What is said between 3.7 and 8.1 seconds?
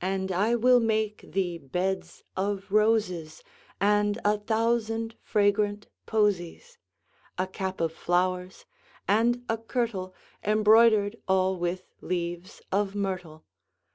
And a thousand fragrant posies; 10 A cap of